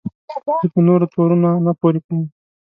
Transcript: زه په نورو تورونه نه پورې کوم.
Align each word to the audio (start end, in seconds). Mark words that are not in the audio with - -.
زه 0.61 0.67
په 0.73 0.79
نورو 0.87 1.05
تورونه 1.13 1.49
نه 1.65 1.71
پورې 1.79 1.99
کوم. 2.05 2.21